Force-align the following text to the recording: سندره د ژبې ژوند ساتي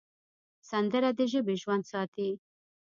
سندره 0.69 1.09
د 1.17 1.19
ژبې 1.31 1.55
ژوند 1.61 1.83
ساتي 1.91 2.29